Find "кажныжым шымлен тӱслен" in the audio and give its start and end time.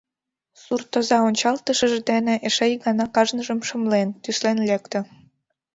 3.15-4.57